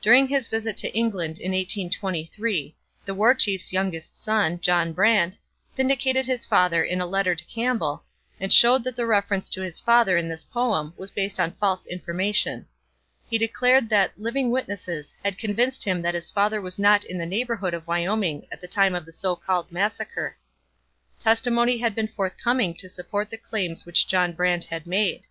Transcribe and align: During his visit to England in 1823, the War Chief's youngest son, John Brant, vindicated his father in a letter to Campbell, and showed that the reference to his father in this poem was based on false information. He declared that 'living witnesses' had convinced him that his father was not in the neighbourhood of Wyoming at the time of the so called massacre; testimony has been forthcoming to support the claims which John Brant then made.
During 0.00 0.28
his 0.28 0.46
visit 0.46 0.76
to 0.76 0.96
England 0.96 1.40
in 1.40 1.50
1823, 1.50 2.76
the 3.04 3.16
War 3.16 3.34
Chief's 3.34 3.72
youngest 3.72 4.14
son, 4.14 4.60
John 4.60 4.92
Brant, 4.92 5.38
vindicated 5.74 6.24
his 6.26 6.46
father 6.46 6.84
in 6.84 7.00
a 7.00 7.04
letter 7.04 7.34
to 7.34 7.44
Campbell, 7.46 8.04
and 8.38 8.52
showed 8.52 8.84
that 8.84 8.94
the 8.94 9.06
reference 9.06 9.48
to 9.48 9.60
his 9.62 9.80
father 9.80 10.16
in 10.16 10.28
this 10.28 10.44
poem 10.44 10.94
was 10.96 11.10
based 11.10 11.40
on 11.40 11.56
false 11.58 11.84
information. 11.84 12.66
He 13.28 13.38
declared 13.38 13.88
that 13.88 14.16
'living 14.16 14.52
witnesses' 14.52 15.16
had 15.24 15.36
convinced 15.36 15.82
him 15.82 16.00
that 16.02 16.14
his 16.14 16.30
father 16.30 16.60
was 16.60 16.78
not 16.78 17.02
in 17.04 17.18
the 17.18 17.26
neighbourhood 17.26 17.74
of 17.74 17.88
Wyoming 17.88 18.46
at 18.52 18.60
the 18.60 18.68
time 18.68 18.94
of 18.94 19.04
the 19.04 19.10
so 19.10 19.34
called 19.34 19.72
massacre; 19.72 20.36
testimony 21.18 21.78
has 21.78 21.92
been 21.92 22.06
forthcoming 22.06 22.72
to 22.74 22.88
support 22.88 23.30
the 23.30 23.36
claims 23.36 23.84
which 23.84 24.06
John 24.06 24.32
Brant 24.32 24.68
then 24.70 24.82
made. 24.86 25.26